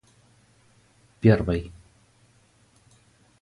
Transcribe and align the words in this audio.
первой 1.21 1.63